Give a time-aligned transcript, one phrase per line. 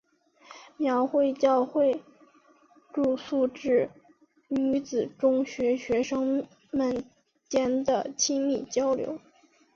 [0.77, 2.01] 描写教会
[2.91, 3.91] 住宿制
[4.47, 7.05] 女子中学学生们
[7.47, 9.19] 间的亲密交流。